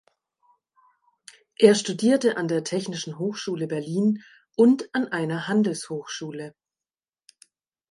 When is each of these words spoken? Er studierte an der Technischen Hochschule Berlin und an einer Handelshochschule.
Er 1.59 1.75
studierte 1.75 2.35
an 2.35 2.47
der 2.47 2.63
Technischen 2.63 3.19
Hochschule 3.19 3.67
Berlin 3.67 4.23
und 4.55 4.89
an 4.95 5.09
einer 5.09 5.47
Handelshochschule. 5.47 6.55